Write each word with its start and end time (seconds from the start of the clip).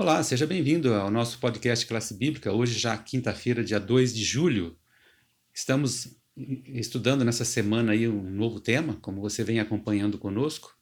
Olá, 0.00 0.22
seja 0.22 0.46
bem-vindo 0.46 0.94
ao 0.94 1.10
nosso 1.10 1.38
podcast 1.38 1.84
Classe 1.84 2.14
Bíblica. 2.14 2.50
Hoje, 2.50 2.78
já 2.78 2.96
quinta-feira, 2.96 3.62
dia 3.62 3.78
2 3.78 4.14
de 4.14 4.24
julho. 4.24 4.74
Estamos 5.52 6.16
estudando 6.68 7.22
nessa 7.22 7.44
semana 7.44 7.92
aí 7.92 8.08
um 8.08 8.30
novo 8.30 8.60
tema, 8.60 8.96
como 9.02 9.20
você 9.20 9.44
vem 9.44 9.60
acompanhando 9.60 10.16
conosco. 10.16 10.74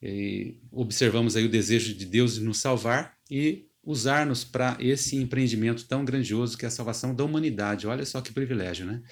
E 0.00 0.58
observamos 0.70 1.34
aí 1.34 1.44
o 1.44 1.48
desejo 1.48 1.92
de 1.92 2.06
Deus 2.06 2.36
de 2.36 2.42
nos 2.42 2.58
salvar 2.58 3.16
e 3.28 3.66
usar-nos 3.82 4.44
para 4.44 4.76
esse 4.78 5.16
empreendimento 5.16 5.84
tão 5.88 6.04
grandioso 6.04 6.56
que 6.56 6.64
é 6.64 6.68
a 6.68 6.70
salvação 6.70 7.12
da 7.12 7.24
humanidade. 7.24 7.88
Olha 7.88 8.06
só 8.06 8.20
que 8.20 8.32
privilégio, 8.32 8.86
né? 8.86 9.02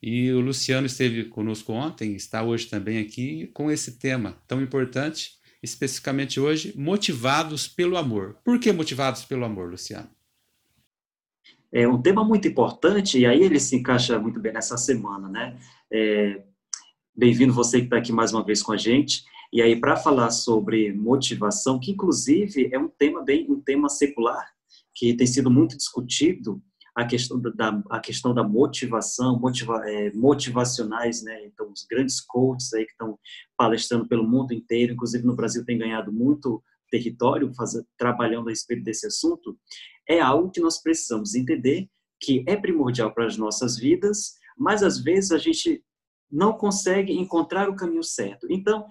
E 0.00 0.30
o 0.30 0.38
Luciano 0.38 0.86
esteve 0.86 1.24
conosco 1.24 1.72
ontem, 1.72 2.14
está 2.14 2.44
hoje 2.44 2.68
também 2.68 2.98
aqui 2.98 3.48
com 3.52 3.68
esse 3.68 3.98
tema 3.98 4.40
tão 4.46 4.62
importante, 4.62 5.41
especificamente 5.62 6.40
hoje, 6.40 6.74
motivados 6.76 7.68
pelo 7.68 7.96
amor. 7.96 8.36
Por 8.44 8.58
que 8.58 8.72
motivados 8.72 9.24
pelo 9.24 9.44
amor, 9.44 9.70
Luciano? 9.70 10.10
É 11.72 11.86
um 11.88 12.00
tema 12.00 12.24
muito 12.24 12.46
importante 12.48 13.18
e 13.18 13.24
aí 13.24 13.42
ele 13.42 13.58
se 13.58 13.76
encaixa 13.76 14.18
muito 14.18 14.40
bem 14.40 14.52
nessa 14.52 14.76
semana, 14.76 15.28
né? 15.28 15.58
É, 15.90 16.42
Bem-vindo 17.14 17.52
você 17.52 17.78
que 17.78 17.84
está 17.84 17.98
aqui 17.98 18.10
mais 18.10 18.32
uma 18.32 18.42
vez 18.42 18.62
com 18.62 18.72
a 18.72 18.76
gente. 18.78 19.22
E 19.52 19.60
aí, 19.60 19.78
para 19.78 19.96
falar 19.96 20.30
sobre 20.30 20.94
motivação, 20.94 21.78
que 21.78 21.90
inclusive 21.90 22.70
é 22.72 22.78
um 22.78 22.88
tema 22.88 23.22
bem 23.22 23.46
um 23.50 23.60
tema 23.60 23.90
secular, 23.90 24.48
que 24.94 25.12
tem 25.12 25.26
sido 25.26 25.50
muito 25.50 25.76
discutido, 25.76 26.62
a 26.94 27.06
questão 27.06 27.40
da, 27.40 27.82
a 27.90 28.00
questão 28.00 28.34
da 28.34 28.42
motivação, 28.42 29.38
motiva, 29.38 29.82
é, 29.88 30.12
motivacionais, 30.12 31.22
né? 31.22 31.46
Então, 31.46 31.70
os 31.70 31.84
grandes 31.88 32.20
coaches 32.20 32.72
aí 32.74 32.84
que 32.84 32.92
estão 32.92 33.18
palestrando 33.56 34.06
pelo 34.06 34.28
mundo 34.28 34.52
inteiro, 34.52 34.92
inclusive 34.92 35.24
no 35.24 35.34
Brasil 35.34 35.64
tem 35.64 35.78
ganhado 35.78 36.12
muito 36.12 36.62
território 36.90 37.52
fazer, 37.54 37.86
trabalhando 37.96 38.48
a 38.48 38.50
respeito 38.50 38.84
desse 38.84 39.06
assunto, 39.06 39.58
é 40.06 40.20
algo 40.20 40.50
que 40.50 40.60
nós 40.60 40.82
precisamos 40.82 41.34
entender 41.34 41.88
que 42.20 42.44
é 42.46 42.54
primordial 42.56 43.12
para 43.14 43.26
as 43.26 43.38
nossas 43.38 43.78
vidas, 43.78 44.34
mas 44.56 44.82
às 44.82 45.02
vezes 45.02 45.32
a 45.32 45.38
gente 45.38 45.82
não 46.30 46.52
consegue 46.52 47.12
encontrar 47.12 47.68
o 47.70 47.76
caminho 47.76 48.04
certo. 48.04 48.46
Então, 48.50 48.86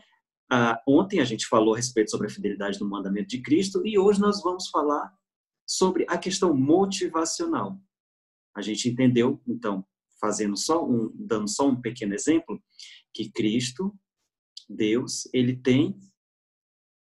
ontem 0.87 1.19
a 1.19 1.23
gente 1.23 1.47
falou 1.47 1.75
a 1.75 1.77
respeito 1.77 2.11
sobre 2.11 2.27
a 2.27 2.29
fidelidade 2.29 2.79
do 2.79 2.89
mandamento 2.89 3.29
de 3.29 3.41
Cristo 3.41 3.85
e 3.85 3.97
hoje 3.97 4.19
nós 4.19 4.41
vamos 4.41 4.69
falar 4.69 5.13
sobre 5.65 6.05
a 6.09 6.17
questão 6.17 6.53
motivacional. 6.53 7.79
A 8.55 8.61
gente 8.61 8.89
entendeu, 8.89 9.41
então, 9.47 9.85
fazendo 10.19 10.57
só 10.57 10.85
um, 10.87 11.11
dando 11.15 11.47
só 11.47 11.67
um 11.69 11.79
pequeno 11.79 12.13
exemplo, 12.13 12.61
que 13.13 13.31
Cristo, 13.31 13.97
Deus, 14.69 15.27
ele 15.33 15.55
tem 15.55 15.99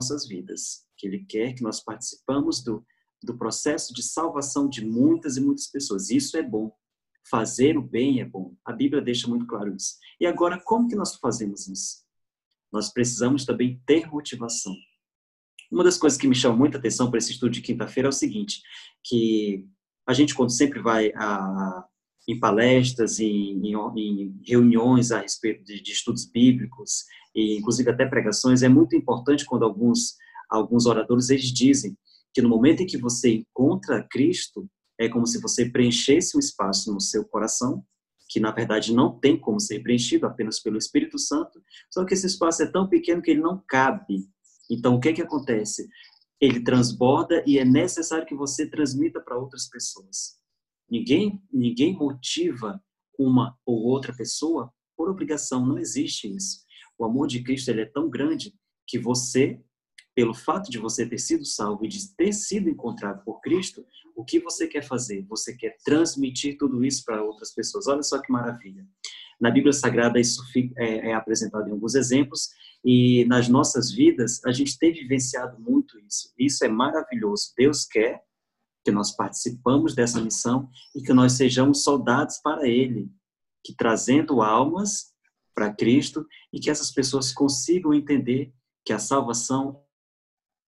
nossas 0.02 0.28
vidas, 0.28 0.86
que 0.97 1.08
ele 1.08 1.25
quer 1.25 1.53
que 1.53 1.63
nós 1.63 1.83
participamos 1.83 2.63
do, 2.63 2.86
do 3.23 3.38
processo 3.38 3.94
de 3.94 4.03
salvação 4.03 4.67
de 4.67 4.86
muitas 4.86 5.38
e 5.38 5.41
muitas 5.41 5.67
pessoas. 5.67 6.09
Isso 6.09 6.38
é 6.38 6.44
bom. 6.44 6.75
Fazer 7.30 7.78
o 7.78 7.81
bem 7.81 8.22
é 8.22 8.25
bom. 8.25 8.56
A 8.63 8.72
Bíblia 8.72 9.02
deixa 9.02 9.28
muito 9.28 9.47
claro 9.47 9.75
isso. 9.75 9.97
E 10.19 10.25
agora, 10.25 10.61
como 10.63 10.88
que 10.88 10.95
nós 10.95 11.16
fazemos 11.16 11.67
isso? 11.67 12.06
nós 12.75 12.91
precisamos 12.91 13.45
também 13.45 13.81
ter 13.86 14.06
motivação. 14.08 14.75
Uma 15.72 15.83
das 15.83 15.97
coisas 15.97 16.19
que 16.19 16.28
me 16.28 16.36
chama 16.36 16.58
muita 16.58 16.78
atenção 16.78 17.09
para 17.09 17.17
esse 17.17 17.31
estudo 17.31 17.52
de 17.52 17.61
quinta-feira 17.61 18.08
é 18.08 18.09
o 18.09 18.13
seguinte, 18.13 18.61
que 19.03 19.66
a 20.08 20.14
gente 20.14 20.34
quando 20.34 20.52
sempre 20.52 20.81
vai 20.81 21.11
a, 21.16 21.86
em 22.28 22.39
palestras, 22.39 23.20
em, 23.20 23.61
em, 23.98 24.42
reuniões 24.45 25.12
a 25.12 25.22
respeito 25.22 25.64
de, 25.64 25.81
de, 25.81 25.92
estudos 25.92 26.25
bíblicos, 26.25 27.06
e 27.36 27.58
inclusive 27.58 27.89
até 27.89 28.06
pregações, 28.06 28.64
é 28.64 28.70
muito 28.70 28.95
importante 28.95 29.45
quando 29.45 29.66
alguns, 29.66 30.16
alguns 30.50 30.86
oradores 30.86 31.30
eles 31.30 31.52
dizem 31.52 31.97
que 32.34 32.42
no 32.42 32.50
momento 32.50 32.81
em 32.81 32.86
que 32.86 32.97
você 32.97 33.34
encontra 33.34 34.06
Cristo, 34.09 34.70
é 34.97 35.09
como 35.09 35.28
se 35.28 35.42
você 35.42 35.70
preenchesse 35.70 36.35
um 36.35 36.40
espaço 36.40 36.94
no 36.94 37.02
seu 37.02 37.25
coração 37.25 37.84
que 38.28 38.40
na 38.40 38.52
verdade 38.52 38.94
não 38.94 39.19
tem 39.19 39.40
como 39.40 39.59
ser 39.59 39.81
preenchido 39.81 40.25
apenas 40.25 40.59
pelo 40.59 40.78
Espírito 40.78 41.19
Santo, 41.19 41.62
só 41.91 42.03
que 42.03 42.13
esse 42.13 42.25
espaço 42.25 42.63
é 42.63 42.66
tão 42.66 42.88
pequeno 42.88 43.22
que 43.22 43.31
ele 43.31 43.41
não 43.41 43.63
cabe. 43.68 44.28
Então, 44.69 44.96
o 44.96 45.00
que 45.00 45.09
é 45.09 45.13
que 45.13 45.22
acontece? 45.22 45.88
Ele 46.45 46.59
transborda 46.59 47.44
e 47.47 47.57
é 47.57 47.66
necessário 47.66 48.25
que 48.25 48.35
você 48.35 48.69
transmita 48.69 49.19
para 49.19 49.38
outras 49.38 49.67
pessoas. 49.67 50.39
Ninguém, 50.89 51.41
ninguém 51.51 51.94
motiva 51.94 52.81
uma 53.17 53.57
ou 53.66 53.83
outra 53.83 54.16
pessoa 54.16 54.72
por 54.95 55.09
obrigação, 55.09 55.66
não 55.66 55.79
existe 55.79 56.34
isso. 56.34 56.63
O 56.97 57.03
amor 57.03 57.28
de 57.28 57.44
Cristo 57.44 57.69
ele 57.69 57.81
é 57.81 57.85
tão 57.85 58.09
grande 58.09 58.53
que 58.88 59.00
você 59.00 59.59
pelo 60.16 60.34
fato 60.34 60.72
de 60.72 60.79
você 60.79 61.05
ter 61.05 61.17
sido 61.17 61.45
salvo 61.45 61.84
e 61.84 61.89
de 61.89 62.16
ter 62.16 62.31
sido 62.31 62.69
encontrado 62.69 63.22
por 63.25 63.41
Cristo, 63.41 63.85
o 64.16 64.23
que 64.23 64.39
você 64.39 64.66
quer 64.66 64.81
fazer? 64.81 65.25
Você 65.28 65.53
quer 65.57 65.75
transmitir 65.84 66.57
tudo 66.57 66.85
isso 66.85 67.03
para 67.03 67.22
outras 67.22 67.53
pessoas. 67.53 67.85
Olha 67.85 68.01
só 68.01 68.22
que 68.22 68.31
maravilha. 68.31 68.88
Na 69.41 69.51
Bíblia 69.51 69.73
Sagrada 69.73 70.17
isso 70.17 70.41
é, 70.78 71.09
é 71.09 71.13
apresentado 71.13 71.67
em 71.67 71.72
alguns 71.72 71.95
exemplos 71.95 72.50
e 72.85 73.25
nas 73.25 73.50
nossas 73.50 73.91
vidas 73.91 74.40
a 74.46 74.51
gente 74.51 74.78
tem 74.78 74.94
vivenciado 74.94 75.59
muito 75.59 76.00
isso. 76.01 76.31
Isso 76.38 76.63
é 76.63 76.68
maravilhoso. 76.68 77.51
Deus 77.57 77.84
quer 77.84 78.23
que 78.84 78.91
nós 78.91 79.12
participamos 79.12 79.96
dessa 79.96 80.22
missão 80.22 80.69
e 80.96 81.01
que 81.01 81.12
nós 81.12 81.34
sejamos 81.34 81.84
soldados 81.84 82.38
para 82.38 82.68
Ele, 82.68 83.12
que 83.63 83.73
trazendo 83.75 84.44
almas 84.44 85.12
para 85.56 85.73
Cristo 85.73 86.28
e 86.53 86.59
que 86.59 86.69
essas 86.69 86.91
pessoas 86.91 87.34
consigam 87.34 87.91
entender 87.91 88.53
que 88.85 88.94
a 88.94 89.00
salvação 89.00 89.84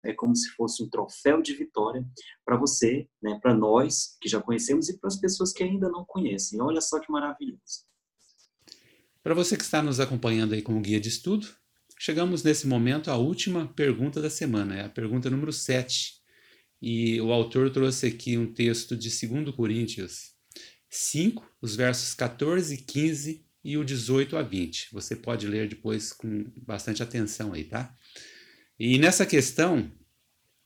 é 0.05 0.13
como 0.13 0.35
se 0.35 0.49
fosse 0.49 0.83
um 0.83 0.89
troféu 0.89 1.41
de 1.41 1.55
vitória 1.55 2.05
para 2.45 2.57
você, 2.57 3.09
né, 3.23 3.39
para 3.41 3.55
nós 3.55 4.17
que 4.21 4.29
já 4.29 4.39
conhecemos 4.39 4.87
e 4.87 4.99
para 4.99 5.07
as 5.07 5.15
pessoas 5.15 5.51
que 5.51 5.63
ainda 5.63 5.89
não 5.89 6.05
conhecem. 6.05 6.61
Olha 6.61 6.81
só 6.81 6.99
que 6.99 7.11
maravilhoso. 7.11 7.87
Para 9.23 9.33
você 9.33 9.57
que 9.57 9.63
está 9.63 9.81
nos 9.81 9.99
acompanhando 9.99 10.53
aí 10.53 10.61
como 10.61 10.81
guia 10.81 10.99
de 10.99 11.07
estudo, 11.09 11.47
chegamos 12.03 12.43
nesse 12.43 12.67
momento 12.67 13.09
à 13.09 13.15
última 13.15 13.65
pergunta 13.65 14.21
da 14.21 14.29
semana, 14.29 14.75
é 14.75 14.83
a 14.83 14.89
pergunta 14.89 15.29
número 15.29 15.53
7. 15.53 16.15
E 16.81 17.21
o 17.21 17.31
autor 17.31 17.69
trouxe 17.69 18.07
aqui 18.07 18.37
um 18.37 18.53
texto 18.53 18.93
de 18.93 19.07
2 19.07 19.55
Coríntios 19.55 20.33
5, 20.89 21.49
os 21.61 21.77
versos 21.77 22.13
14, 22.13 22.75
15 22.75 23.45
e 23.63 23.77
o 23.77 23.85
18 23.85 24.35
a 24.35 24.41
20. 24.41 24.89
Você 24.91 25.15
pode 25.15 25.47
ler 25.47 25.69
depois 25.69 26.11
com 26.11 26.51
bastante 26.57 27.01
atenção 27.01 27.53
aí, 27.53 27.63
tá? 27.63 27.95
E 28.77 28.97
nessa 28.97 29.25
questão, 29.25 29.89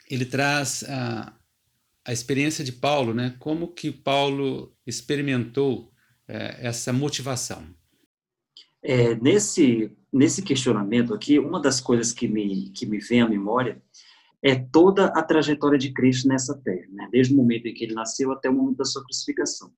ele 0.09 0.25
traz 0.25 0.83
a, 0.85 1.37
a 2.03 2.11
experiência 2.11 2.65
de 2.65 2.71
Paulo, 2.71 3.13
né? 3.13 3.35
Como 3.37 3.75
que 3.75 3.91
Paulo 3.91 4.75
experimentou 4.87 5.93
é, 6.27 6.57
essa 6.61 6.91
motivação? 6.91 7.77
É, 8.89 9.15
nesse, 9.15 9.91
nesse 10.13 10.41
questionamento 10.41 11.13
aqui, 11.13 11.37
uma 11.37 11.59
das 11.59 11.81
coisas 11.81 12.13
que 12.13 12.25
me, 12.25 12.69
que 12.69 12.85
me 12.85 12.99
vem 12.99 13.19
à 13.19 13.27
memória 13.27 13.81
é 14.41 14.55
toda 14.55 15.07
a 15.07 15.21
trajetória 15.21 15.77
de 15.77 15.91
Cristo 15.91 16.25
nessa 16.25 16.57
terra, 16.63 16.87
né? 16.91 17.09
desde 17.11 17.33
o 17.33 17.37
momento 17.37 17.65
em 17.65 17.73
que 17.73 17.83
ele 17.83 17.93
nasceu 17.93 18.31
até 18.31 18.49
o 18.49 18.53
momento 18.53 18.77
da 18.77 18.85
sua 18.85 19.03
crucificação 19.03 19.73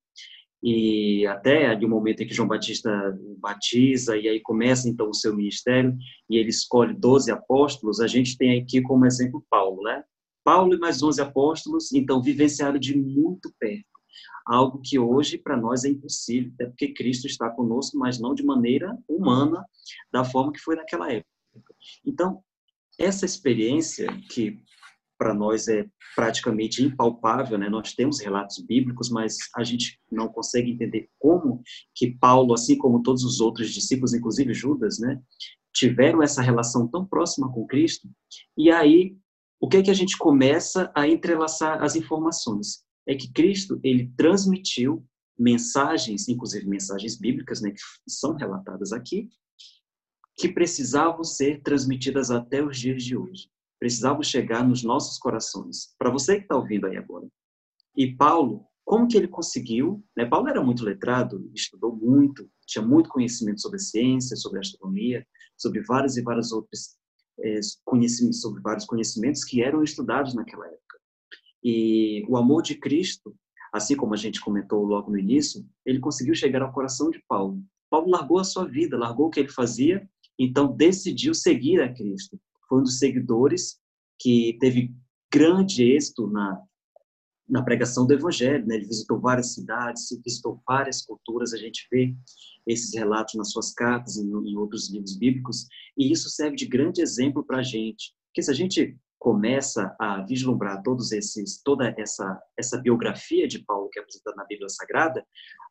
e 0.61 1.25
até 1.25 1.73
de 1.73 1.87
um 1.87 1.89
momento 1.89 2.21
em 2.21 2.27
que 2.27 2.35
João 2.35 2.47
Batista 2.47 3.17
batiza 3.39 4.15
e 4.15 4.27
aí 4.27 4.39
começa 4.41 4.87
então 4.87 5.09
o 5.09 5.13
seu 5.13 5.35
ministério 5.35 5.97
e 6.29 6.37
ele 6.37 6.49
escolhe 6.49 6.93
12 6.93 7.31
apóstolos, 7.31 7.99
a 7.99 8.05
gente 8.05 8.37
tem 8.37 8.61
aqui 8.61 8.79
como 8.79 9.07
exemplo 9.07 9.43
Paulo, 9.49 9.81
né? 9.81 10.03
Paulo 10.43 10.75
e 10.75 10.77
mais 10.77 11.01
11 11.01 11.19
apóstolos, 11.19 11.91
então 11.93 12.21
vivenciaram 12.21 12.77
de 12.77 12.95
muito 12.95 13.51
perto, 13.59 13.98
algo 14.49 14.81
que 14.83 14.97
hoje 14.97 15.37
para 15.37 15.55
nós 15.55 15.83
é 15.83 15.89
impossível, 15.89 16.51
até 16.55 16.65
porque 16.65 16.93
Cristo 16.93 17.27
está 17.27 17.49
conosco, 17.49 17.97
mas 17.97 18.19
não 18.19 18.33
de 18.33 18.43
maneira 18.43 18.97
humana, 19.07 19.63
da 20.11 20.23
forma 20.23 20.51
que 20.51 20.59
foi 20.59 20.75
naquela 20.75 21.11
época. 21.11 21.29
Então, 22.03 22.43
essa 22.97 23.25
experiência 23.25 24.07
que 24.29 24.59
para 25.17 25.33
nós 25.33 25.67
é 25.67 25.85
praticamente 26.15 26.81
impalpável, 26.81 27.57
né? 27.57 27.69
Nós 27.69 27.93
temos 27.93 28.21
relatos 28.21 28.57
bíblicos, 28.59 29.09
mas 29.09 29.37
a 29.55 29.63
gente 29.63 29.99
não 30.09 30.29
consegue 30.29 30.71
entender 30.71 31.09
como 31.19 31.61
que 31.93 32.17
Paulo, 32.17 32.53
assim 32.53 32.77
como 32.77 33.03
todos 33.03 33.23
os 33.23 33.39
outros 33.41 33.69
discípulos, 33.69 34.13
inclusive 34.13 34.53
Judas, 34.53 34.97
né, 34.97 35.21
tiveram 35.73 36.23
essa 36.23 36.41
relação 36.41 36.87
tão 36.87 37.05
próxima 37.05 37.51
com 37.51 37.67
Cristo. 37.67 38.09
E 38.57 38.71
aí, 38.71 39.15
o 39.59 39.67
que 39.67 39.77
é 39.77 39.83
que 39.83 39.91
a 39.91 39.93
gente 39.93 40.17
começa 40.17 40.91
a 40.95 41.07
entrelaçar 41.07 41.83
as 41.83 41.95
informações? 41.95 42.83
É 43.09 43.15
que 43.15 43.31
Cristo, 43.33 43.79
ele 43.83 44.13
transmitiu 44.15 45.05
mensagens, 45.37 46.27
inclusive 46.29 46.67
mensagens 46.67 47.17
bíblicas, 47.17 47.61
né, 47.61 47.71
que 47.71 47.81
são 48.07 48.35
relatadas 48.35 48.93
aqui, 48.93 49.29
que 50.37 50.49
precisavam 50.49 51.23
ser 51.23 51.61
transmitidas 51.61 52.29
até 52.29 52.63
os 52.63 52.77
dias 52.77 53.03
de 53.03 53.17
hoje 53.17 53.49
precisavam 53.79 54.21
chegar 54.21 54.67
nos 54.67 54.83
nossos 54.83 55.17
corações. 55.17 55.95
Para 55.97 56.11
você 56.11 56.35
que 56.35 56.43
está 56.43 56.55
ouvindo 56.55 56.85
aí 56.85 56.97
agora. 56.97 57.27
E 57.95 58.13
Paulo, 58.15 58.65
como 58.83 59.07
que 59.07 59.17
ele 59.17 59.27
conseguiu? 59.27 60.03
Né? 60.15 60.25
Paulo 60.25 60.49
era 60.49 60.61
muito 60.61 60.83
letrado, 60.83 61.49
estudou 61.55 61.95
muito, 61.95 62.49
tinha 62.67 62.85
muito 62.85 63.09
conhecimento 63.09 63.61
sobre 63.61 63.79
ciência, 63.79 64.35
sobre 64.35 64.59
astronomia, 64.59 65.25
sobre 65.57 65.81
vários 65.83 66.17
e 66.17 66.21
vários 66.21 66.51
outros 66.51 66.97
é, 67.39 67.59
conhecimentos, 67.85 68.41
sobre 68.41 68.61
vários 68.61 68.85
conhecimentos 68.85 69.43
que 69.43 69.61
eram 69.61 69.81
estudados 69.81 70.35
naquela 70.35 70.67
época. 70.67 70.88
E 71.63 72.25
o 72.27 72.37
amor 72.37 72.61
de 72.61 72.75
Cristo, 72.75 73.35
assim 73.73 73.95
como 73.95 74.13
a 74.13 74.17
gente 74.17 74.41
comentou 74.41 74.83
logo 74.85 75.11
no 75.11 75.19
início, 75.19 75.65
ele 75.85 75.99
conseguiu 75.99 76.33
chegar 76.33 76.61
ao 76.61 76.71
coração 76.71 77.09
de 77.09 77.21
Paulo. 77.27 77.61
Paulo 77.89 78.09
largou 78.09 78.39
a 78.39 78.43
sua 78.43 78.65
vida, 78.65 78.97
largou 78.97 79.27
o 79.27 79.29
que 79.29 79.39
ele 79.39 79.49
fazia, 79.49 80.07
então 80.37 80.75
decidiu 80.75 81.33
seguir 81.33 81.81
a 81.81 81.93
Cristo. 81.93 82.39
Foi 82.67 82.79
um 82.79 82.83
dos 82.83 82.99
seguidores 82.99 83.79
que 84.19 84.57
teve 84.59 84.93
grande 85.31 85.83
êxito 85.83 86.27
na, 86.27 86.61
na 87.47 87.63
pregação 87.63 88.05
do 88.05 88.13
Evangelho. 88.13 88.65
Né? 88.65 88.75
Ele 88.75 88.85
visitou 88.85 89.19
várias 89.19 89.53
cidades, 89.53 90.07
visitou 90.23 90.61
várias 90.67 91.01
culturas. 91.01 91.53
A 91.53 91.57
gente 91.57 91.87
vê 91.91 92.15
esses 92.67 92.93
relatos 92.93 93.35
nas 93.35 93.51
suas 93.51 93.73
cartas 93.73 94.17
e 94.17 94.21
em 94.21 94.55
outros 94.55 94.89
livros 94.91 95.17
bíblicos, 95.17 95.67
e 95.97 96.11
isso 96.11 96.29
serve 96.29 96.55
de 96.55 96.67
grande 96.67 97.01
exemplo 97.01 97.43
para 97.43 97.59
a 97.59 97.63
gente. 97.63 98.13
Porque 98.27 98.43
se 98.43 98.51
a 98.51 98.53
gente 98.53 98.95
começa 99.19 99.93
a 99.99 100.21
vislumbrar 100.21 100.81
todos 100.81 101.11
esses, 101.11 101.61
toda 101.61 101.93
essa, 101.97 102.41
essa 102.57 102.77
biografia 102.77 103.47
de 103.47 103.59
Paulo 103.65 103.89
que 103.89 103.99
é 103.99 104.01
apresentada 104.01 104.37
na 104.37 104.45
Bíblia 104.45 104.69
Sagrada, 104.69 105.25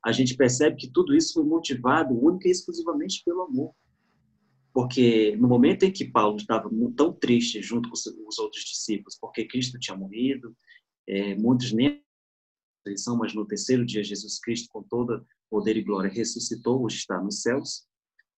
a 0.05 0.13
gente 0.13 0.37
percebe 0.37 0.77
que 0.77 0.91
tudo 0.91 1.17
isso 1.17 1.33
foi 1.33 1.45
motivado 1.45 2.15
única 2.15 2.47
e 2.47 2.51
exclusivamente 2.51 3.23
pelo 3.25 3.43
amor. 3.43 3.75
Porque 4.73 5.35
no 5.37 5.49
momento 5.49 5.85
em 5.85 5.91
que 5.91 6.05
Paulo 6.05 6.37
estava 6.37 6.71
tão 6.95 7.13
triste 7.13 7.63
junto 7.63 7.89
com 7.89 7.95
os 7.95 8.39
outros 8.39 8.63
discípulos, 8.65 9.17
porque 9.19 9.47
Cristo 9.47 9.79
tinha 9.79 9.97
morrido, 9.97 10.55
é, 11.09 11.35
muitos 11.35 11.73
nem 11.73 12.05
ressurreição, 12.85 13.17
mas 13.17 13.35
no 13.35 13.47
terceiro 13.47 13.85
dia 13.85 14.05
Jesus 14.05 14.39
Cristo, 14.39 14.69
com 14.71 14.83
toda 14.83 15.25
poder 15.51 15.79
e 15.79 15.83
glória, 15.83 16.11
ressuscitou, 16.11 16.85
hoje 16.85 16.99
está 16.99 17.21
nos 17.21 17.41
céus. 17.41 17.87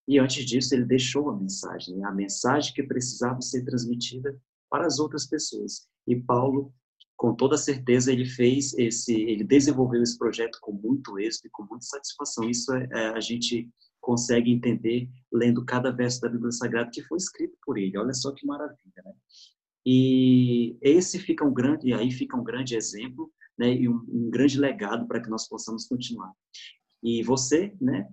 E 0.06 0.18
antes 0.18 0.44
disso, 0.46 0.72
ele 0.72 0.84
deixou 0.84 1.30
a 1.30 1.36
mensagem, 1.36 2.02
a 2.04 2.12
mensagem 2.12 2.72
que 2.72 2.82
precisava 2.84 3.40
ser 3.42 3.64
transmitida 3.64 4.40
para 4.70 4.86
as 4.86 4.98
outras 4.98 5.26
pessoas. 5.26 5.88
E 6.06 6.16
Paulo, 6.16 6.72
com 7.16 7.34
toda 7.34 7.58
certeza, 7.58 8.12
ele 8.12 8.24
fez 8.24 8.72
esse, 8.78 9.12
ele 9.12 9.44
desenvolveu 9.44 10.02
esse 10.02 10.16
projeto 10.16 10.58
com 10.62 10.72
muito 10.72 11.18
êxito 11.18 11.48
e 11.48 11.50
com 11.50 11.64
muita 11.64 11.84
satisfação. 11.84 12.48
Isso 12.48 12.72
é, 12.72 12.88
é, 12.92 13.08
a 13.08 13.20
gente 13.20 13.68
consegue 14.00 14.50
entender 14.50 15.08
lendo 15.30 15.64
cada 15.64 15.90
verso 15.90 16.20
da 16.20 16.28
Bíblia 16.28 16.50
Sagrada 16.50 16.90
que 16.90 17.02
foi 17.02 17.18
escrito 17.18 17.56
por 17.62 17.76
ele. 17.76 17.98
Olha 17.98 18.14
só 18.14 18.32
que 18.32 18.46
maravilha, 18.46 19.02
né? 19.04 19.12
E 19.84 20.78
esse 20.80 21.18
fica 21.18 21.44
um 21.44 21.52
grande, 21.52 21.88
e 21.88 21.94
aí 21.94 22.10
fica 22.10 22.36
um 22.36 22.44
grande 22.44 22.76
exemplo, 22.76 23.30
né, 23.58 23.74
e 23.74 23.88
um, 23.88 24.04
um 24.08 24.30
grande 24.30 24.58
legado 24.58 25.06
para 25.06 25.20
que 25.20 25.30
nós 25.30 25.48
possamos 25.48 25.86
continuar. 25.86 26.32
E 27.02 27.22
você, 27.22 27.74
né, 27.80 28.06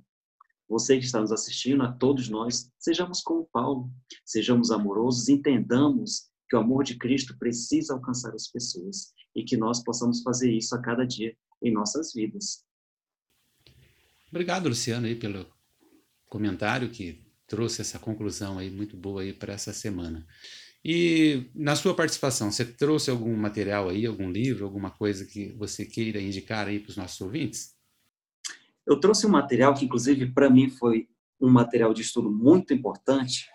você 0.68 0.98
que 0.98 1.06
está 1.06 1.20
nos 1.20 1.32
assistindo, 1.32 1.84
a 1.84 1.92
todos 1.92 2.30
nós, 2.30 2.70
sejamos 2.78 3.22
como 3.22 3.50
Paulo, 3.52 3.90
sejamos 4.26 4.72
amorosos, 4.72 5.30
entendamos 5.30 6.30
que 6.50 6.56
o 6.56 6.60
amor 6.60 6.84
de 6.84 6.98
Cristo 6.98 7.38
precisa 7.38 7.94
alcançar 7.94 8.34
as 8.34 8.48
pessoas 8.48 9.14
e 9.36 9.44
que 9.44 9.58
nós 9.58 9.84
possamos 9.84 10.22
fazer 10.22 10.52
isso 10.52 10.76
a 10.76 10.82
cada 10.82 11.06
dia 11.06 11.36
em 11.62 11.72
nossas 11.72 12.14
vidas. 12.14 12.66
Obrigado, 14.30 14.70
Luciano, 14.70 15.08
aí 15.08 15.16
pelo 15.16 15.46
comentário 16.28 16.90
que 16.90 17.26
trouxe 17.48 17.82
essa 17.82 17.98
conclusão 17.98 18.58
aí 18.58 18.70
muito 18.70 18.98
boa 18.98 19.22
aí 19.22 19.34
para 19.34 19.54
essa 19.54 19.72
semana. 19.72 20.26
E 20.84 21.50
na 21.56 21.76
sua 21.76 21.94
participação, 21.94 22.52
você 22.52 22.64
trouxe 22.64 23.10
algum 23.10 23.36
material 23.36 23.90
aí, 23.90 24.06
algum 24.06 24.30
livro, 24.30 24.66
alguma 24.66 24.92
coisa 24.92 25.26
que 25.26 25.52
você 25.54 25.86
queira 25.86 26.22
indicar 26.22 26.68
aí 26.68 26.80
para 26.80 26.92
os 26.92 26.98
nossos 26.98 27.20
ouvintes? 27.20 27.76
Eu 28.86 29.00
trouxe 29.00 29.26
um 29.26 29.30
material 29.30 29.74
que, 29.74 29.86
inclusive, 29.86 30.32
para 30.32 30.50
mim 30.50 30.70
foi 30.70 31.10
um 31.42 31.50
material 31.50 31.94
de 31.94 32.02
estudo 32.02 32.32
muito 32.32 32.74
importante, 32.74 33.48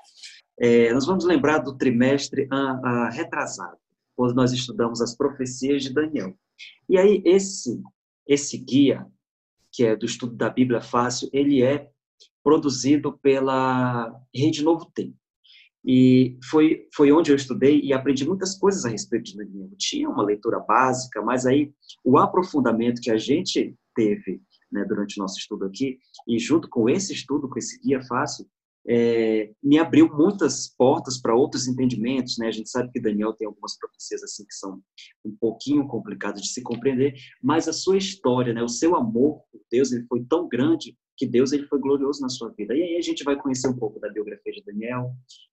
é, 0.60 0.92
nós 0.92 1.06
vamos 1.06 1.24
lembrar 1.24 1.58
do 1.58 1.76
trimestre 1.76 2.46
a, 2.50 2.56
a 2.56 3.10
retrasado, 3.10 3.76
quando 4.16 4.34
nós 4.34 4.52
estudamos 4.52 5.00
as 5.00 5.16
profecias 5.16 5.82
de 5.82 5.92
Daniel. 5.92 6.36
E 6.88 6.98
aí, 6.98 7.22
esse, 7.24 7.80
esse 8.26 8.58
guia, 8.58 9.06
que 9.72 9.84
é 9.84 9.96
do 9.96 10.06
estudo 10.06 10.34
da 10.34 10.50
Bíblia 10.50 10.80
Fácil, 10.80 11.28
ele 11.32 11.62
é 11.62 11.90
produzido 12.44 13.18
pela 13.18 14.14
Rede 14.34 14.62
Novo 14.62 14.90
Tempo. 14.94 15.16
E 15.84 16.38
foi, 16.48 16.86
foi 16.94 17.10
onde 17.10 17.32
eu 17.32 17.36
estudei 17.36 17.80
e 17.80 17.92
aprendi 17.92 18.24
muitas 18.24 18.56
coisas 18.56 18.84
a 18.84 18.88
respeito 18.88 19.24
de 19.24 19.36
Daniel. 19.36 19.70
Tinha 19.76 20.08
uma 20.08 20.22
leitura 20.22 20.60
básica, 20.60 21.20
mas 21.22 21.44
aí 21.44 21.72
o 22.04 22.18
aprofundamento 22.18 23.00
que 23.00 23.10
a 23.10 23.16
gente 23.16 23.74
teve 23.94 24.40
né, 24.70 24.84
durante 24.84 25.18
o 25.18 25.22
nosso 25.22 25.38
estudo 25.38 25.66
aqui, 25.66 25.98
e 26.26 26.38
junto 26.38 26.68
com 26.68 26.88
esse 26.88 27.12
estudo, 27.12 27.48
com 27.48 27.58
esse 27.58 27.78
guia 27.80 28.00
fácil, 28.02 28.46
é, 28.86 29.52
me 29.62 29.78
abriu 29.78 30.08
muitas 30.12 30.68
portas 30.68 31.20
para 31.20 31.34
outros 31.34 31.68
entendimentos, 31.68 32.36
né? 32.38 32.48
A 32.48 32.52
gente 32.52 32.68
sabe 32.68 32.90
que 32.90 33.00
Daniel 33.00 33.32
tem 33.32 33.46
algumas 33.46 33.78
profecias 33.78 34.22
assim 34.22 34.44
que 34.44 34.54
são 34.54 34.82
um 35.24 35.34
pouquinho 35.36 35.86
complicadas 35.86 36.42
de 36.42 36.48
se 36.48 36.62
compreender, 36.62 37.14
mas 37.42 37.68
a 37.68 37.72
sua 37.72 37.96
história, 37.96 38.52
né? 38.52 38.62
O 38.62 38.68
seu 38.68 38.96
amor 38.96 39.42
por 39.50 39.60
Deus, 39.70 39.92
ele 39.92 40.04
foi 40.06 40.24
tão 40.24 40.48
grande 40.48 40.96
que 41.16 41.26
Deus 41.26 41.52
ele 41.52 41.66
foi 41.66 41.78
glorioso 41.78 42.20
na 42.20 42.28
sua 42.28 42.50
vida. 42.50 42.74
E 42.74 42.82
aí 42.82 42.96
a 42.96 43.02
gente 43.02 43.22
vai 43.22 43.36
conhecer 43.36 43.68
um 43.68 43.76
pouco 43.76 44.00
da 44.00 44.10
biografia 44.10 44.52
de 44.52 44.64
Daniel, 44.64 45.12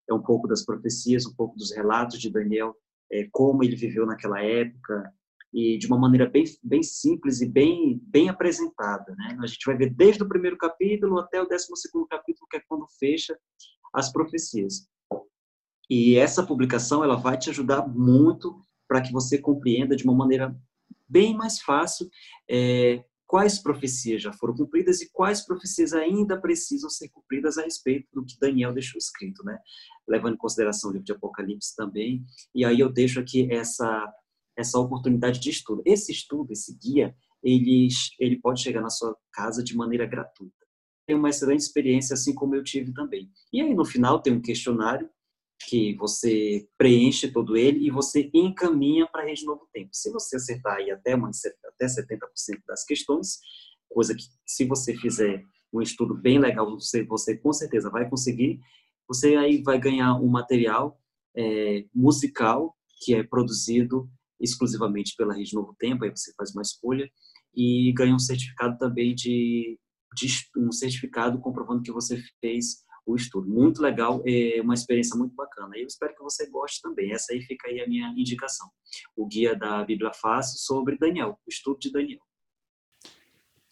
é 0.09 0.15
um 0.15 0.23
pouco 0.23 0.49
das 0.49 0.65
profecias, 0.65 1.27
um 1.27 1.35
pouco 1.35 1.57
dos 1.57 1.75
relatos 1.75 2.19
de 2.19 2.31
Daniel, 2.31 2.75
é, 3.13 3.29
como 3.31 3.63
ele 3.63 3.77
viveu 3.77 4.07
naquela 4.07 4.43
época, 4.43 5.13
e 5.53 5.79
de 5.79 5.87
uma 5.87 5.99
maneira 5.99 6.29
bem, 6.29 6.45
bem 6.63 6.83
simples 6.83 7.41
e 7.41 7.49
bem, 7.49 8.01
bem 8.05 8.29
apresentada. 8.29 9.15
Né? 9.17 9.39
A 9.41 9.47
gente 9.47 9.65
vai 9.65 9.77
ver 9.77 9.91
desde 9.91 10.23
o 10.23 10.29
primeiro 10.29 10.57
capítulo 10.57 11.19
até 11.19 11.41
o 11.41 11.47
décimo 11.47 11.77
segundo 11.77 12.07
capítulo, 12.07 12.47
que 12.51 12.59
é 12.59 12.63
quando 12.69 12.87
fecha 12.99 13.39
as 13.93 14.13
profecias. 14.13 14.87
E 15.89 16.17
essa 16.17 16.47
publicação 16.47 17.03
ela 17.03 17.17
vai 17.17 17.39
te 17.39 17.49
ajudar 17.49 17.89
muito 17.89 18.61
para 18.87 19.01
que 19.01 19.13
você 19.13 19.39
compreenda 19.39 19.97
de 19.97 20.05
uma 20.05 20.15
maneira 20.15 20.55
bem 21.09 21.35
mais 21.35 21.61
fácil 21.61 22.11
é, 22.49 23.03
quais 23.27 23.59
profecias 23.59 24.23
já 24.23 24.33
foram 24.33 24.55
cumpridas 24.55 25.01
e 25.01 25.11
quais 25.11 25.45
profecias 25.45 25.93
ainda 25.93 26.41
precisam 26.41 26.91
ser 26.91 27.09
cumpridas 27.09 27.57
a 27.59 27.63
respeito 27.63 28.09
do 28.13 28.25
que 28.25 28.39
Daniel 28.39 28.73
deixou 28.73 28.99
escrito, 28.99 29.45
né? 29.45 29.59
Levando 30.07 30.35
em 30.35 30.39
consideração 30.39 30.91
o 30.91 30.93
livro 30.93 31.07
de 31.07 31.13
Apocalipse 31.13 31.75
também. 31.75 32.25
E 32.55 32.65
aí 32.65 32.81
eu 32.81 32.91
deixo 32.91 33.21
aqui 33.21 33.51
essa 33.53 34.11
essa 34.59 34.79
oportunidade 34.79 35.39
de 35.39 35.51
estudo. 35.51 35.83
Esse 35.87 36.11
estudo, 36.11 36.53
esse 36.53 36.77
guia, 36.77 37.15
ele, 37.43 37.89
ele 38.19 38.41
pode 38.41 38.61
chegar 38.61 38.81
na 38.81 38.91
sua 38.91 39.17
casa 39.33 39.63
de 39.63 39.77
maneira 39.77 40.05
gratuita. 40.05 40.53
Tem 41.07 41.17
uma 41.17 41.31
excelente 41.31 41.61
experiência, 41.61 42.15
assim 42.15 42.35
como 42.35 42.55
eu 42.55 42.63
tive 42.63 42.93
também. 42.93 43.31
E 43.53 43.63
aí, 43.63 43.73
no 43.73 43.85
final, 43.85 44.21
tem 44.21 44.33
um 44.33 44.43
questionário 44.43 45.09
que 45.67 45.95
você 45.97 46.69
preenche 46.77 47.33
todo 47.33 47.57
ele 47.57 47.87
e 47.87 47.91
você 47.91 48.31
encaminha 48.35 49.07
para 49.07 49.23
a 49.23 49.27
Rede 49.27 49.45
Novo 49.45 49.67
Tempo. 49.73 49.91
Se 49.93 50.11
você 50.11 50.37
acertar 50.37 50.77
aí 50.77 50.91
até, 50.91 51.15
uma, 51.15 51.31
até 51.31 51.87
70% 51.87 52.19
das 52.67 52.85
questões, 52.85 53.39
coisa 53.89 54.15
que 54.15 54.25
se 54.45 54.65
você 54.65 54.95
fizer 54.97 55.43
um 55.73 55.81
estudo 55.81 56.15
bem 56.15 56.39
legal, 56.39 56.71
você, 56.71 57.05
você 57.05 57.37
com 57.37 57.53
certeza 57.53 57.91
vai 57.91 58.09
conseguir, 58.09 58.61
você 59.07 59.37
aí 59.37 59.63
vai 59.63 59.79
ganhar 59.79 60.15
um 60.15 60.29
material 60.29 61.01
é, 61.37 61.85
musical 61.95 62.77
que 63.01 63.15
é 63.15 63.23
produzido 63.23 64.09
exclusivamente 64.41 65.15
pela 65.17 65.35
Rede 65.35 65.55
Novo 65.55 65.75
Tempo, 65.79 66.05
aí 66.05 66.11
você 66.11 66.33
faz 66.37 66.51
uma 66.53 66.63
escolha 66.63 67.09
e 67.55 67.93
ganha 67.93 68.15
um 68.15 68.19
certificado 68.19 68.77
também 68.79 69.15
de, 69.15 69.79
de 70.17 70.27
um 70.57 70.73
certificado 70.73 71.41
comprovando 71.41 71.83
que 71.83 71.93
você 71.93 72.23
fez 72.41 72.85
o 73.07 73.17
estudo. 73.17 73.49
Muito 73.49 73.81
legal, 73.81 74.23
é 74.27 74.61
uma 74.61 74.75
experiência 74.75 75.17
muito 75.17 75.35
bacana. 75.35 75.77
Eu 75.77 75.87
espero 75.87 76.15
que 76.15 76.23
você 76.23 76.49
goste 76.51 76.81
também. 76.83 77.13
Essa 77.13 77.33
aí 77.33 77.41
fica 77.41 77.69
aí 77.69 77.81
a 77.81 77.89
minha 77.89 78.09
indicação. 78.17 78.69
O 79.17 79.27
guia 79.27 79.57
da 79.57 79.83
Bíblia 79.85 80.13
Fácil 80.13 80.59
sobre 80.59 80.99
Daniel, 80.99 81.39
o 81.47 81.51
estudo 81.51 81.79
de 81.79 81.91
Daniel. 81.91 82.21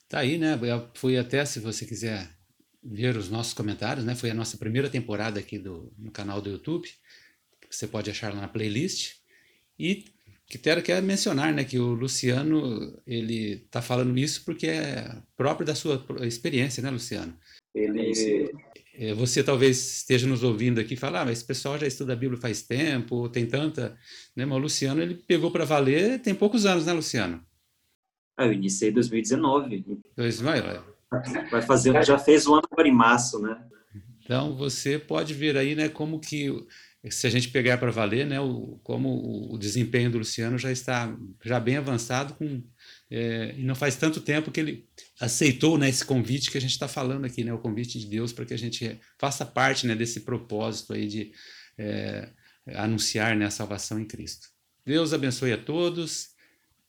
Tá 0.09 0.21
aí, 0.21 0.39
né? 0.39 0.59
Foi 0.95 1.17
até, 1.19 1.45
se 1.45 1.61
você 1.61 1.85
quiser 1.85 2.35
ver 2.83 3.17
os 3.17 3.29
nossos 3.29 3.53
comentários, 3.53 4.05
né? 4.05 4.15
Foi 4.15 4.31
a 4.31 4.35
nossa 4.35 4.57
primeira 4.57 4.89
temporada 4.89 5.39
aqui 5.39 5.59
do, 5.59 5.93
no 5.99 6.11
canal 6.11 6.41
do 6.41 6.51
YouTube. 6.51 6.89
Você 7.71 7.87
pode 7.87 8.11
achar 8.11 8.33
lá 8.33 8.41
na 8.41 8.49
playlist. 8.49 9.17
E 9.79 10.05
que 10.47 10.59
quero 10.59 10.83
quer 10.83 11.03
mencionar, 11.03 11.53
né, 11.53 11.65
que 11.65 11.79
o 11.79 11.95
Luciano 11.95 13.01
ele 13.07 13.65
está 13.65 13.83
falando 13.83 14.17
isso 14.17 14.45
porque 14.45 14.69
é 14.69 15.17
próprio 15.37 15.67
da 15.67 15.75
sua 15.75 16.05
experiência, 16.23 16.83
né, 16.83 16.91
Luciano? 16.91 17.37
Ele 17.75 18.51
é, 18.99 19.13
você 19.13 19.43
talvez 19.43 19.99
esteja 19.99 20.27
nos 20.27 20.43
ouvindo 20.43 20.81
aqui 20.81 20.95
e 20.95 20.97
falar, 20.97 21.21
ah, 21.21 21.25
mas 21.27 21.39
esse 21.39 21.47
pessoal 21.47 21.79
já 21.79 21.87
estuda 21.87 22.15
a 22.15 22.17
Bíblia 22.17 22.41
faz 22.41 22.63
tempo, 22.63 23.29
tem 23.29 23.45
tanta, 23.45 23.99
né? 24.35 24.47
Mas 24.47 24.57
o 24.57 24.61
Luciano 24.61 25.03
ele 25.03 25.15
pegou 25.15 25.51
para 25.51 25.67
valer 25.67 26.21
tem 26.21 26.35
poucos 26.35 26.65
anos, 26.65 26.87
né, 26.87 26.95
Luciano? 26.95 27.45
Ah, 28.39 28.47
eu 28.47 28.55
iniciei 28.55 28.91
em 28.91 28.95
2019. 28.95 29.85
2019. 30.17 30.81
Vai 31.51 31.63
fazer, 31.63 32.03
já 32.05 32.19
fez 32.19 32.47
o 32.47 32.55
ano 32.55 32.67
agora 32.71 32.89
em 32.89 32.95
março, 32.95 33.39
né? 33.39 33.63
Então 34.25 34.57
você 34.57 34.99
pode 34.99 35.35
ver 35.35 35.57
aí, 35.59 35.75
né, 35.75 35.89
como 35.89 36.19
que 36.19 36.67
se 37.11 37.27
a 37.27 37.31
gente 37.31 37.49
pegar 37.49 37.79
para 37.79 37.91
valer, 37.91 38.27
né, 38.27 38.41
o, 38.41 38.81
como 38.83 39.53
o 39.53 39.59
desempenho 39.59 40.11
do 40.11 40.19
Luciano 40.19 40.59
já 40.59 40.71
está 40.71 41.17
já 41.45 41.61
bem 41.61 41.77
avançado 41.77 42.35
com 42.35 42.63
é, 43.11 43.55
e 43.57 43.63
não 43.63 43.75
faz 43.75 43.97
tanto 43.97 44.21
tempo 44.21 44.51
que 44.51 44.61
ele 44.61 44.89
aceitou 45.21 45.79
né, 45.79 45.89
esse 45.89 46.05
convite 46.05 46.51
que 46.51 46.59
a 46.59 46.61
gente 46.61 46.73
está 46.73 46.89
falando 46.89 47.25
aqui, 47.25 47.45
né, 47.45 47.53
o 47.53 47.59
convite 47.59 47.99
de 47.99 48.07
Deus 48.07 48.33
para 48.33 48.45
que 48.45 48.55
a 48.55 48.59
gente 48.59 49.01
faça 49.19 49.45
parte 49.45 49.87
né, 49.87 49.95
desse 49.95 50.21
propósito 50.21 50.93
aí 50.93 51.07
de 51.07 51.33
é, 51.79 52.31
anunciar 52.75 53.37
né, 53.37 53.47
a 53.47 53.51
salvação 53.51 54.01
em 54.01 54.05
Cristo. 54.05 54.49
Deus 54.85 55.13
abençoe 55.13 55.53
a 55.53 55.59
todos, 55.59 56.37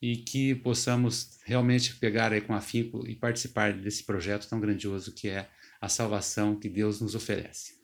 e 0.01 0.17
que 0.17 0.55
possamos 0.55 1.39
realmente 1.45 1.95
pegar 1.95 2.31
aí 2.31 2.41
com 2.41 2.53
afinco 2.53 3.07
e 3.07 3.15
participar 3.15 3.73
desse 3.73 4.03
projeto 4.03 4.47
tão 4.47 4.59
grandioso 4.59 5.13
que 5.13 5.29
é 5.29 5.49
a 5.81 5.89
salvação 5.89 6.59
que 6.59 6.69
Deus 6.69 7.01
nos 7.01 7.15
oferece. 7.15 7.75